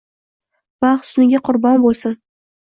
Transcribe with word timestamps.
Va 0.85 0.91
husniga 1.03 1.43
qurbon 1.51 1.81
bo’lsin 1.87 2.21